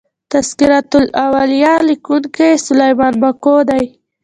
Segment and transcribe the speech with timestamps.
[0.33, 3.85] "تذکرة الاولیا" لیکونکی سلیمان ماکو دﺉ.